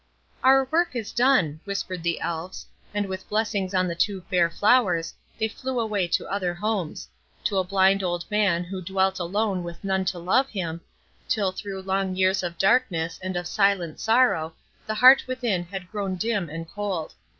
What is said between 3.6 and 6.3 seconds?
on the two fair flowers, they flew away to